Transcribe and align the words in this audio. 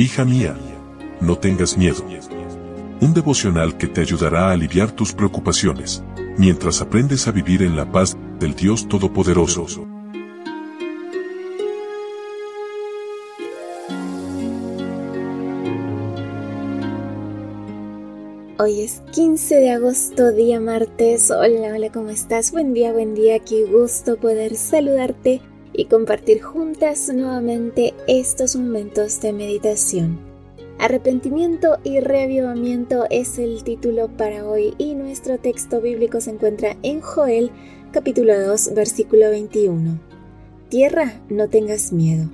Hija 0.00 0.24
mía, 0.24 0.56
no 1.20 1.38
tengas 1.38 1.76
miedo. 1.76 2.04
Un 3.00 3.14
devocional 3.14 3.76
que 3.76 3.88
te 3.88 4.00
ayudará 4.00 4.46
a 4.46 4.52
aliviar 4.52 4.92
tus 4.92 5.12
preocupaciones, 5.12 6.04
mientras 6.36 6.80
aprendes 6.80 7.26
a 7.26 7.32
vivir 7.32 7.64
en 7.64 7.74
la 7.74 7.90
paz 7.90 8.16
del 8.38 8.54
Dios 8.54 8.86
Todopoderoso. 8.86 9.88
Hoy 18.60 18.82
es 18.82 19.02
15 19.12 19.56
de 19.56 19.70
agosto, 19.72 20.30
día 20.30 20.60
martes. 20.60 21.32
Hola, 21.32 21.74
hola, 21.74 21.90
¿cómo 21.90 22.10
estás? 22.10 22.52
Buen 22.52 22.72
día, 22.72 22.92
buen 22.92 23.16
día. 23.16 23.40
Qué 23.40 23.64
gusto 23.64 24.16
poder 24.16 24.54
saludarte 24.54 25.42
y 25.72 25.86
compartir 25.86 26.42
juntas 26.42 27.10
nuevamente 27.14 27.94
estos 28.06 28.56
momentos 28.56 29.20
de 29.20 29.32
meditación. 29.32 30.18
Arrepentimiento 30.78 31.78
y 31.82 32.00
reavivamiento 32.00 33.06
es 33.10 33.38
el 33.38 33.64
título 33.64 34.08
para 34.16 34.48
hoy 34.48 34.74
y 34.78 34.94
nuestro 34.94 35.38
texto 35.38 35.80
bíblico 35.80 36.20
se 36.20 36.30
encuentra 36.30 36.76
en 36.82 37.00
Joel 37.00 37.50
capítulo 37.90 38.40
2 38.40 38.74
versículo 38.74 39.30
21. 39.30 39.98
Tierra, 40.68 41.20
no 41.28 41.48
tengas 41.48 41.92
miedo. 41.92 42.28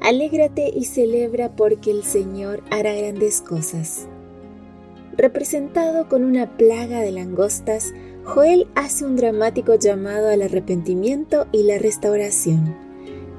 Alégrate 0.00 0.70
y 0.74 0.84
celebra 0.84 1.56
porque 1.56 1.90
el 1.90 2.04
Señor 2.04 2.62
hará 2.70 2.94
grandes 2.94 3.40
cosas. 3.40 4.06
Representado 5.16 6.08
con 6.08 6.24
una 6.24 6.56
plaga 6.56 7.00
de 7.00 7.10
langostas, 7.10 7.92
Joel 8.24 8.68
hace 8.74 9.04
un 9.04 9.16
dramático 9.16 9.74
llamado 9.74 10.28
al 10.28 10.42
arrepentimiento 10.42 11.46
y 11.52 11.62
la 11.62 11.78
restauración. 11.78 12.76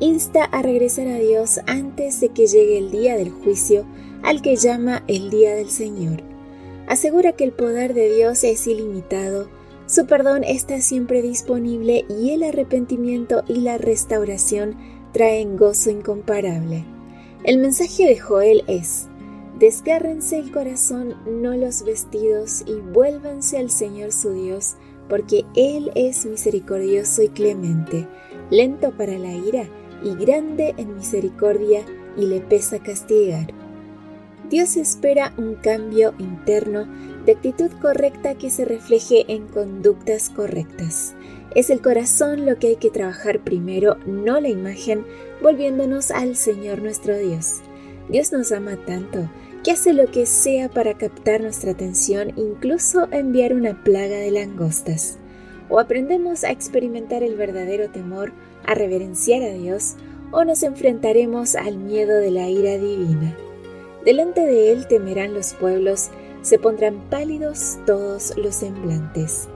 Insta 0.00 0.44
a 0.44 0.62
regresar 0.62 1.08
a 1.08 1.16
Dios 1.16 1.60
antes 1.66 2.20
de 2.20 2.28
que 2.28 2.46
llegue 2.46 2.78
el 2.78 2.90
día 2.90 3.16
del 3.16 3.30
juicio, 3.30 3.84
al 4.22 4.40
que 4.40 4.56
llama 4.56 5.02
el 5.08 5.30
día 5.30 5.54
del 5.54 5.68
Señor. 5.68 6.22
Asegura 6.86 7.32
que 7.32 7.44
el 7.44 7.52
poder 7.52 7.92
de 7.92 8.08
Dios 8.14 8.44
es 8.44 8.66
ilimitado, 8.66 9.48
su 9.86 10.06
perdón 10.06 10.44
está 10.44 10.80
siempre 10.80 11.22
disponible 11.22 12.04
y 12.08 12.30
el 12.30 12.42
arrepentimiento 12.42 13.42
y 13.48 13.62
la 13.62 13.78
restauración 13.78 14.76
traen 15.12 15.56
gozo 15.56 15.90
incomparable. 15.90 16.84
El 17.42 17.58
mensaje 17.58 18.06
de 18.06 18.18
Joel 18.18 18.64
es, 18.68 19.07
Desgárrense 19.58 20.38
el 20.38 20.52
corazón, 20.52 21.16
no 21.26 21.56
los 21.56 21.82
vestidos, 21.82 22.62
y 22.64 22.74
vuélvanse 22.74 23.58
al 23.58 23.70
Señor 23.70 24.12
su 24.12 24.32
Dios, 24.32 24.76
porque 25.08 25.44
Él 25.56 25.90
es 25.96 26.26
misericordioso 26.26 27.22
y 27.22 27.28
clemente, 27.28 28.06
lento 28.50 28.92
para 28.96 29.18
la 29.18 29.34
ira 29.34 29.68
y 30.04 30.14
grande 30.14 30.74
en 30.76 30.94
misericordia, 30.94 31.84
y 32.16 32.26
le 32.26 32.40
pesa 32.40 32.78
castigar. 32.80 33.52
Dios 34.48 34.76
espera 34.76 35.34
un 35.36 35.56
cambio 35.56 36.14
interno 36.18 36.86
de 37.26 37.32
actitud 37.32 37.70
correcta 37.82 38.34
que 38.36 38.50
se 38.50 38.64
refleje 38.64 39.24
en 39.28 39.46
conductas 39.46 40.30
correctas. 40.30 41.14
Es 41.54 41.70
el 41.70 41.80
corazón 41.80 42.46
lo 42.46 42.58
que 42.58 42.68
hay 42.68 42.76
que 42.76 42.90
trabajar 42.90 43.40
primero, 43.40 43.98
no 44.06 44.40
la 44.40 44.48
imagen, 44.48 45.04
volviéndonos 45.42 46.10
al 46.10 46.36
Señor 46.36 46.80
nuestro 46.80 47.16
Dios. 47.16 47.60
Dios 48.08 48.32
nos 48.32 48.52
ama 48.52 48.76
tanto 48.86 49.28
que 49.62 49.72
hace 49.72 49.92
lo 49.92 50.06
que 50.06 50.26
sea 50.26 50.68
para 50.68 50.94
captar 50.94 51.40
nuestra 51.40 51.72
atención, 51.72 52.32
incluso 52.36 53.08
enviar 53.10 53.52
una 53.52 53.82
plaga 53.82 54.16
de 54.16 54.30
langostas. 54.30 55.18
O 55.68 55.78
aprendemos 55.80 56.44
a 56.44 56.50
experimentar 56.50 57.22
el 57.22 57.36
verdadero 57.36 57.90
temor, 57.90 58.32
a 58.64 58.74
reverenciar 58.74 59.42
a 59.42 59.52
Dios, 59.52 59.96
o 60.30 60.44
nos 60.44 60.62
enfrentaremos 60.62 61.56
al 61.56 61.78
miedo 61.78 62.18
de 62.18 62.30
la 62.30 62.48
ira 62.48 62.76
divina. 62.76 63.36
Delante 64.04 64.42
de 64.42 64.72
Él 64.72 64.86
temerán 64.86 65.34
los 65.34 65.54
pueblos, 65.54 66.10
se 66.42 66.58
pondrán 66.58 67.08
pálidos 67.10 67.78
todos 67.84 68.36
los 68.36 68.54
semblantes. 68.54 69.48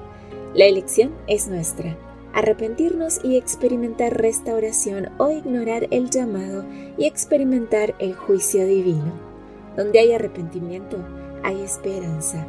La 0.54 0.66
elección 0.66 1.12
es 1.28 1.48
nuestra, 1.48 1.96
arrepentirnos 2.34 3.20
y 3.24 3.36
experimentar 3.36 4.20
restauración 4.20 5.10
o 5.18 5.30
ignorar 5.30 5.86
el 5.90 6.10
llamado 6.10 6.64
y 6.98 7.06
experimentar 7.06 7.94
el 7.98 8.14
juicio 8.14 8.66
divino. 8.66 9.31
Donde 9.76 9.98
hay 9.98 10.12
arrepentimiento, 10.12 10.98
hay 11.42 11.60
esperanza. 11.62 12.46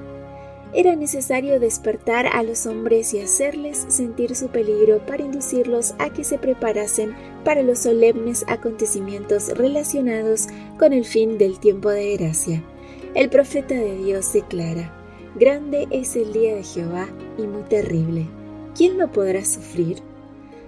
Era 0.75 0.95
necesario 0.95 1.59
despertar 1.59 2.25
a 2.25 2.41
los 2.41 2.65
hombres 2.65 3.13
y 3.13 3.19
hacerles 3.19 3.85
sentir 3.89 4.35
su 4.35 4.47
peligro 4.47 5.05
para 5.05 5.23
inducirlos 5.23 5.93
a 5.99 6.09
que 6.09 6.23
se 6.23 6.39
preparasen 6.39 7.15
para 7.43 7.61
los 7.61 7.79
solemnes 7.79 8.43
acontecimientos 8.47 9.49
relacionados 9.49 10.47
con 10.79 10.91
el 10.91 11.05
fin 11.05 11.37
del 11.37 11.59
tiempo 11.59 11.89
de 11.89 12.17
gracia. 12.17 12.63
El 13.13 13.29
profeta 13.29 13.75
de 13.75 13.97
Dios 13.97 14.33
declara, 14.33 14.91
Grande 15.35 15.87
es 15.91 16.15
el 16.15 16.33
día 16.33 16.55
de 16.55 16.63
Jehová 16.63 17.07
y 17.37 17.43
muy 17.43 17.63
terrible. 17.63 18.25
¿Quién 18.75 18.97
lo 18.97 19.11
podrá 19.11 19.45
sufrir? 19.45 19.97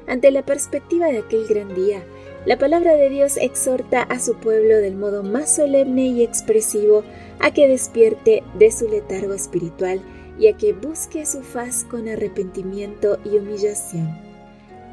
Ante 0.07 0.29
la 0.29 0.45
perspectiva 0.45 1.07
de 1.07 1.19
aquel 1.19 1.47
gran 1.47 1.73
día, 1.73 2.03
la 2.45 2.59
palabra 2.59 2.95
de 2.95 3.09
Dios 3.09 3.37
exhorta 3.37 4.03
a 4.03 4.19
su 4.19 4.35
pueblo 4.35 4.77
del 4.77 4.95
modo 4.95 5.23
más 5.23 5.55
solemne 5.55 6.05
y 6.07 6.23
expresivo 6.23 7.03
a 7.39 7.51
que 7.51 7.67
despierte 7.67 8.43
de 8.59 8.71
su 8.71 8.87
letargo 8.87 9.33
espiritual 9.33 9.99
y 10.37 10.47
a 10.47 10.55
que 10.55 10.73
busque 10.73 11.25
su 11.25 11.41
faz 11.41 11.85
con 11.85 12.07
arrepentimiento 12.07 13.17
y 13.25 13.37
humillación. 13.37 14.15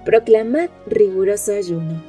Proclamad 0.04 0.70
riguroso 0.86 1.52
ayuno. 1.52 2.02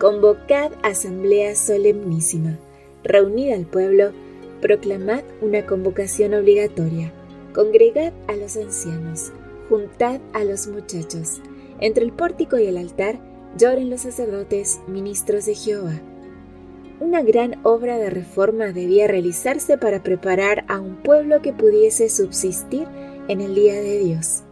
Convocad 0.00 0.72
asamblea 0.82 1.54
solemnísima. 1.54 2.58
Reunid 3.04 3.52
al 3.52 3.66
pueblo. 3.66 4.12
Proclamad 4.60 5.22
una 5.40 5.64
convocación 5.64 6.34
obligatoria. 6.34 7.12
Congregad 7.54 8.12
a 8.26 8.34
los 8.34 8.56
ancianos. 8.56 9.32
Juntad 9.68 10.20
a 10.32 10.44
los 10.44 10.66
muchachos. 10.66 11.40
Entre 11.80 12.04
el 12.04 12.12
pórtico 12.12 12.58
y 12.58 12.66
el 12.66 12.76
altar 12.76 13.18
lloren 13.56 13.90
los 13.90 14.02
sacerdotes, 14.02 14.80
ministros 14.86 15.46
de 15.46 15.54
Jehová. 15.54 16.00
Una 17.00 17.22
gran 17.22 17.60
obra 17.62 17.96
de 17.96 18.10
reforma 18.10 18.72
debía 18.72 19.06
realizarse 19.06 19.78
para 19.78 20.02
preparar 20.02 20.64
a 20.68 20.80
un 20.80 20.96
pueblo 20.96 21.40
que 21.42 21.52
pudiese 21.52 22.08
subsistir 22.08 22.88
en 23.28 23.40
el 23.40 23.54
día 23.54 23.74
de 23.74 23.98
Dios. 24.00 24.42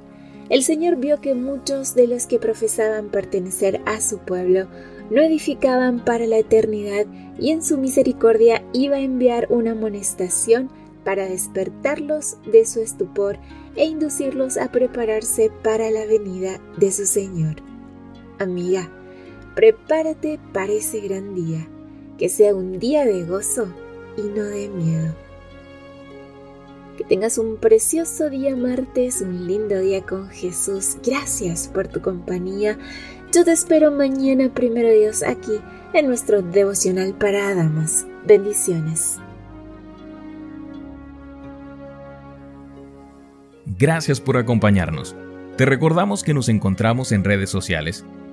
El 0.48 0.62
Señor 0.62 0.96
vio 0.96 1.20
que 1.20 1.34
muchos 1.34 1.96
de 1.96 2.06
los 2.06 2.26
que 2.26 2.38
profesaban 2.38 3.08
pertenecer 3.08 3.80
a 3.84 4.00
su 4.00 4.18
pueblo 4.18 4.68
no 5.10 5.22
edificaban 5.22 6.04
para 6.04 6.26
la 6.26 6.38
eternidad 6.38 7.06
y 7.38 7.50
en 7.50 7.64
su 7.64 7.78
misericordia 7.78 8.64
iba 8.72 8.96
a 8.96 9.00
enviar 9.00 9.48
una 9.50 9.72
amonestación 9.72 10.70
para 11.04 11.28
despertarlos 11.28 12.36
de 12.50 12.64
su 12.64 12.80
estupor 12.80 13.38
e 13.74 13.84
inducirlos 13.86 14.56
a 14.56 14.70
prepararse 14.70 15.50
para 15.62 15.90
la 15.90 16.04
venida 16.04 16.60
de 16.78 16.92
su 16.92 17.06
Señor. 17.06 17.66
Amiga, 18.38 18.91
prepárate 19.54 20.38
para 20.52 20.72
ese 20.72 21.00
gran 21.00 21.34
día, 21.34 21.66
que 22.19 22.28
sea 22.28 22.54
un 22.54 22.78
día 22.78 23.06
de 23.06 23.24
gozo 23.24 23.66
y 24.19 24.22
no 24.22 24.44
de 24.44 24.69
miedo. 24.69 25.14
Que 26.98 27.04
tengas 27.04 27.38
un 27.38 27.56
precioso 27.56 28.28
día 28.28 28.54
martes, 28.54 29.22
un 29.22 29.47
lindo 29.47 29.78
día 29.80 30.02
con 30.02 30.28
Jesús. 30.28 30.98
Gracias 31.04 31.69
por 31.69 31.88
tu 31.88 32.02
compañía. 32.02 32.78
Yo 33.32 33.44
te 33.44 33.52
espero 33.52 33.91
mañana, 33.91 34.53
primero 34.53 34.91
Dios, 34.91 35.22
aquí 35.22 35.60
en 35.94 36.06
nuestro 36.06 36.42
devocional 36.42 37.14
para 37.14 37.54
damas. 37.54 38.06
Bendiciones. 38.26 39.18
Gracias 43.78 44.20
por 44.20 44.36
acompañarnos. 44.36 45.16
Te 45.56 45.64
recordamos 45.64 46.22
que 46.22 46.34
nos 46.34 46.50
encontramos 46.50 47.12
en 47.12 47.24
redes 47.24 47.48
sociales 47.48 48.04